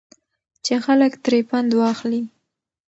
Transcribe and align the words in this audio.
چې 0.65 0.73
خلک 0.85 1.13
ترې 1.23 1.39
پند 1.49 1.69
واخلي. 1.79 2.21